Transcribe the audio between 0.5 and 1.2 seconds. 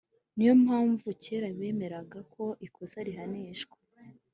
mpamvu